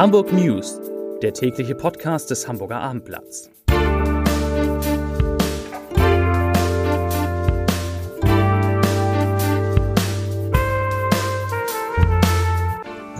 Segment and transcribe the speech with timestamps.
[0.00, 0.80] Hamburg News,
[1.20, 3.50] der tägliche Podcast des Hamburger Abendblatts.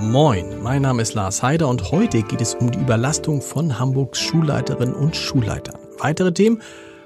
[0.00, 4.18] Moin, mein Name ist Lars Heider und heute geht es um die Überlastung von Hamburgs
[4.18, 5.78] Schulleiterinnen und Schulleitern.
[5.98, 6.62] Weitere Themen.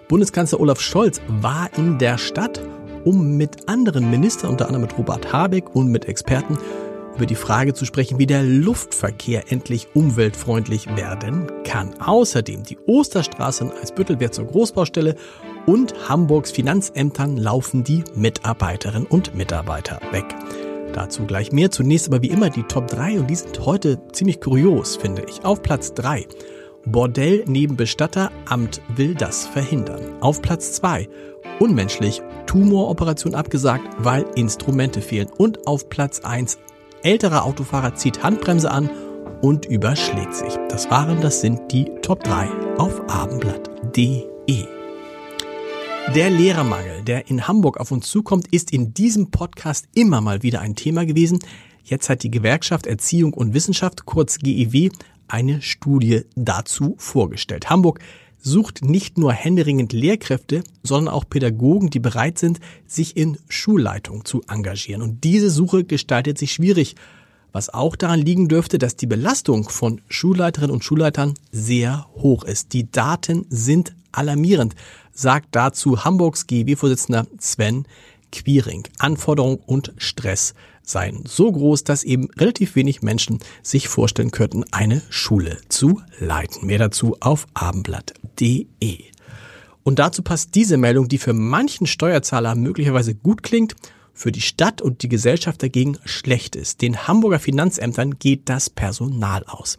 [0.07, 2.61] Bundeskanzler Olaf Scholz war in der Stadt,
[3.05, 6.59] um mit anderen Ministern, unter anderem mit Robert Habeck und mit Experten,
[7.17, 11.95] über die Frage zu sprechen, wie der Luftverkehr endlich umweltfreundlich werden kann.
[12.01, 15.15] Außerdem die Osterstraße in Eisbüttel wird zur Großbaustelle
[15.67, 20.25] und Hamburgs Finanzämtern laufen die Mitarbeiterinnen und Mitarbeiter weg.
[20.93, 21.71] Dazu gleich mehr.
[21.71, 25.45] Zunächst aber wie immer die Top 3 und die sind heute ziemlich kurios, finde ich.
[25.45, 26.27] Auf Platz 3
[26.87, 30.03] Bordell neben Bestatter, Amt will das verhindern.
[30.21, 31.09] Auf Platz 2
[31.61, 35.29] Unmenschlich, Tumoroperation abgesagt, weil Instrumente fehlen.
[35.39, 36.59] Und auf Platz 1
[37.05, 38.91] älterer Autofahrer zieht Handbremse an
[39.43, 40.55] und überschlägt sich.
[40.69, 44.67] Das waren, das sind die Top 3 auf abendblatt.de.
[46.15, 50.61] Der Lehrermangel, der in Hamburg auf uns zukommt, ist in diesem Podcast immer mal wieder
[50.61, 51.41] ein Thema gewesen.
[51.83, 54.91] Jetzt hat die Gewerkschaft Erziehung und Wissenschaft, kurz GEW,
[55.29, 57.69] eine Studie dazu vorgestellt.
[57.69, 58.01] Hamburg
[58.45, 64.43] sucht nicht nur händeringend Lehrkräfte, sondern auch Pädagogen, die bereit sind, sich in Schulleitung zu
[64.49, 65.03] engagieren.
[65.03, 66.95] Und diese Suche gestaltet sich schwierig,
[67.53, 72.73] was auch daran liegen dürfte, dass die Belastung von Schulleiterinnen und Schulleitern sehr hoch ist.
[72.75, 74.75] Die Daten sind alarmierend,
[75.13, 77.87] sagt dazu Hamburgs GW-Vorsitzender Sven
[78.31, 78.83] Quiring.
[78.99, 85.03] Anforderung und Stress seien so groß, dass eben relativ wenig Menschen sich vorstellen könnten, eine
[85.09, 86.67] Schule zu leiten.
[86.67, 89.05] Mehr dazu auf abendblatt.de.
[89.83, 93.75] Und dazu passt diese Meldung, die für manchen Steuerzahler möglicherweise gut klingt,
[94.15, 96.81] für die Stadt und die Gesellschaft dagegen schlecht ist.
[96.83, 99.77] Den Hamburger Finanzämtern geht das Personal aus.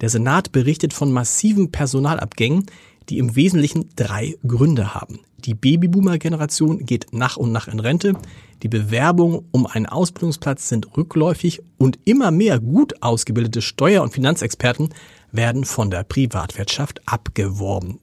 [0.00, 2.66] Der Senat berichtet von massiven Personalabgängen,
[3.08, 5.20] die im Wesentlichen drei Gründe haben.
[5.44, 8.14] Die Babyboomer-Generation geht nach und nach in Rente,
[8.62, 14.88] die Bewerbungen um einen Ausbildungsplatz sind rückläufig und immer mehr gut ausgebildete Steuer- und Finanzexperten
[15.30, 18.00] werden von der Privatwirtschaft abgeworben.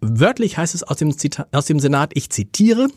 [0.00, 2.88] Wörtlich heißt es aus dem, Zita aus dem Senat, ich zitiere,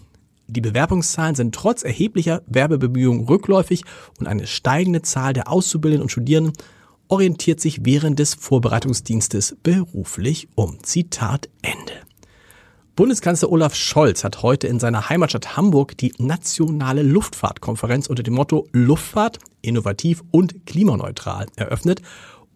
[0.48, 3.84] die Bewerbungszahlen sind trotz erheblicher Werbebemühungen rückläufig
[4.20, 6.54] und eine steigende Zahl der Auszubildenden und Studierenden
[7.08, 10.82] orientiert sich während des Vorbereitungsdienstes beruflich um.
[10.84, 11.94] Zitat Ende.
[12.96, 18.68] Bundeskanzler Olaf Scholz hat heute in seiner Heimatstadt Hamburg die nationale Luftfahrtkonferenz unter dem Motto
[18.72, 22.02] Luftfahrt innovativ und klimaneutral eröffnet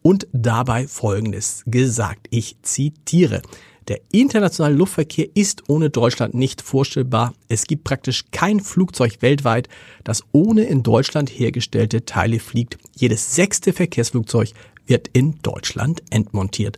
[0.01, 2.28] und dabei Folgendes gesagt.
[2.31, 3.44] Ich zitiere.
[3.88, 7.34] Der internationale Luftverkehr ist ohne Deutschland nicht vorstellbar.
[7.47, 9.69] Es gibt praktisch kein Flugzeug weltweit,
[10.03, 12.78] das ohne in Deutschland hergestellte Teile fliegt.
[12.96, 14.53] Jedes sechste Verkehrsflugzeug
[14.86, 16.78] wird in Deutschland entmontiert.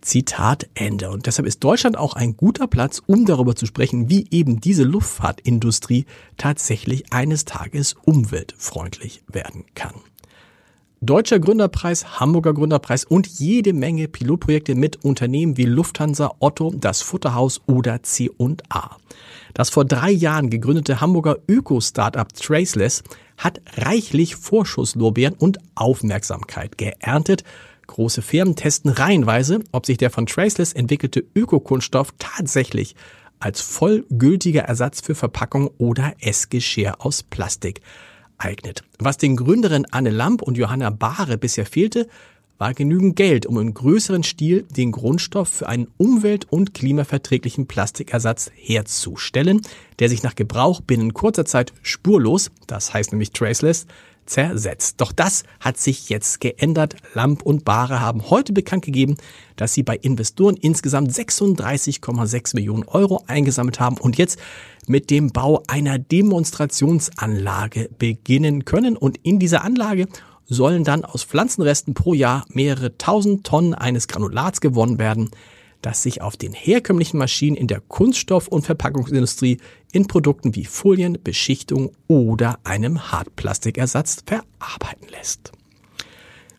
[0.00, 1.10] Zitat Ende.
[1.10, 4.84] Und deshalb ist Deutschland auch ein guter Platz, um darüber zu sprechen, wie eben diese
[4.84, 6.06] Luftfahrtindustrie
[6.36, 9.94] tatsächlich eines Tages umweltfreundlich werden kann.
[11.00, 17.60] Deutscher Gründerpreis, Hamburger Gründerpreis und jede Menge Pilotprojekte mit Unternehmen wie Lufthansa, Otto, das Futterhaus
[17.66, 18.96] oder C&A.
[19.54, 23.04] Das vor drei Jahren gegründete Hamburger Öko-Startup Traceless
[23.36, 27.44] hat reichlich Vorschusslorbeeren und Aufmerksamkeit geerntet
[27.88, 32.94] Große Firmen testen reihenweise, ob sich der von Traceless entwickelte Ökokunststoff tatsächlich
[33.40, 37.80] als vollgültiger Ersatz für Verpackung oder Essgeschirr aus Plastik
[38.38, 38.82] eignet.
[38.98, 42.08] Was den Gründerinnen Anne Lamp und Johanna Bahre bisher fehlte,
[42.58, 48.50] war genügend Geld, um im größeren Stil den Grundstoff für einen umwelt- und klimaverträglichen Plastikersatz
[48.54, 49.62] herzustellen,
[50.00, 53.86] der sich nach Gebrauch binnen kurzer Zeit spurlos, das heißt nämlich traceless,
[54.28, 55.00] zersetzt.
[55.00, 56.96] Doch das hat sich jetzt geändert.
[57.14, 59.16] Lamp und Bahre haben heute bekannt gegeben,
[59.56, 64.38] dass sie bei Investoren insgesamt 36,6 Millionen Euro eingesammelt haben und jetzt
[64.86, 68.96] mit dem Bau einer Demonstrationsanlage beginnen können.
[68.96, 70.06] Und in dieser Anlage
[70.46, 75.30] sollen dann aus Pflanzenresten pro Jahr mehrere tausend Tonnen eines Granulats gewonnen werden,
[75.82, 79.58] das sich auf den herkömmlichen Maschinen in der Kunststoff- und Verpackungsindustrie
[79.92, 85.52] in Produkten wie Folien, Beschichtung oder einem Hartplastikersatz verarbeiten lässt.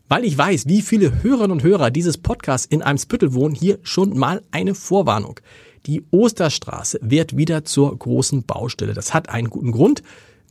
[0.07, 3.77] Weil ich weiß, wie viele Hörerinnen und Hörer dieses Podcasts in einem Spüttel wohnen, hier
[3.83, 5.39] schon mal eine Vorwarnung.
[5.86, 8.94] Die Osterstraße wird wieder zur großen Baustelle.
[8.94, 10.01] Das hat einen guten Grund,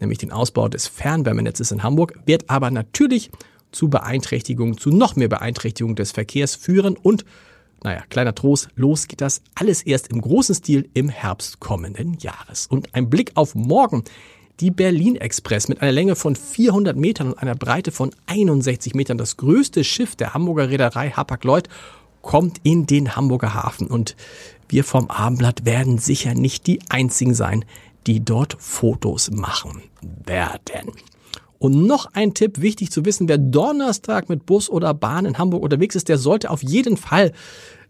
[0.00, 3.30] nämlich den Ausbau des Fernwärmenetzes in Hamburg, wird aber natürlich
[3.72, 7.24] zu Beeinträchtigungen, zu noch mehr Beeinträchtigungen des Verkehrs führen und
[7.84, 12.66] naja, kleiner Trost, los geht das alles erst im großen Stil im Herbst kommenden Jahres.
[12.66, 14.04] Und ein Blick auf morgen.
[14.60, 19.16] Die Berlin Express mit einer Länge von 400 Metern und einer Breite von 61 Metern,
[19.16, 21.68] das größte Schiff der Hamburger Reederei Hapag-Lloyd,
[22.22, 23.86] kommt in den Hamburger Hafen.
[23.86, 24.16] Und
[24.68, 27.64] wir vom Abendblatt werden sicher nicht die einzigen sein,
[28.08, 30.90] die dort Fotos machen werden.
[31.58, 35.62] Und noch ein Tipp, wichtig zu wissen, wer Donnerstag mit Bus oder Bahn in Hamburg
[35.62, 37.32] unterwegs ist, der sollte auf jeden Fall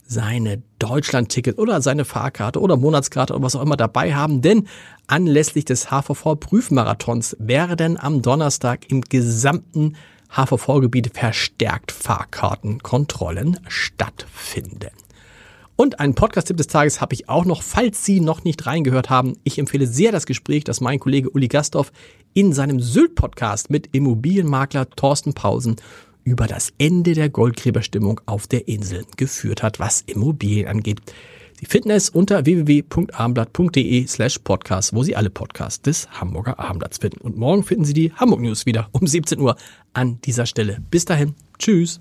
[0.06, 4.66] seine Deutschland-Ticket oder seine Fahrkarte oder Monatskarte oder was auch immer dabei haben, denn
[5.06, 9.96] anlässlich des HVV-Prüfmarathons werden am Donnerstag im gesamten
[10.30, 14.90] HVV-Gebiet verstärkt Fahrkartenkontrollen stattfinden.
[15.80, 19.34] Und einen Podcast-Tipp des Tages habe ich auch noch, falls Sie noch nicht reingehört haben.
[19.44, 21.92] Ich empfehle sehr das Gespräch, das mein Kollege Uli Gastorf
[22.34, 25.76] in seinem Sylt-Podcast mit Immobilienmakler Thorsten Pausen
[26.24, 31.00] über das Ende der Goldgräberstimmung auf der Insel geführt hat, was Immobilien angeht.
[31.60, 37.20] Sie finden es unter www.abendblatt.de slash podcast, wo Sie alle Podcasts des Hamburger Abendblatts finden.
[37.20, 39.56] Und morgen finden Sie die Hamburg News wieder um 17 Uhr
[39.92, 40.78] an dieser Stelle.
[40.90, 41.36] Bis dahin.
[41.56, 42.00] Tschüss.